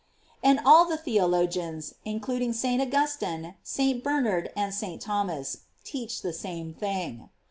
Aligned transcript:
J" 0.43 0.49
And 0.49 0.59
all 0.65 0.85
the 0.85 0.97
theologians, 0.97 1.93
including 2.05 2.53
St. 2.53 2.81
Augustine,§ 2.81 3.53
St. 3.61 4.03
Ber 4.03 4.21
nard, 4.21 4.51
and 4.55 4.73
St. 4.73 4.99
Thomas, 4.99 5.57
teach 5.83 6.23
the 6.23 6.33
same 6.33 6.73
thing. 6.73 7.29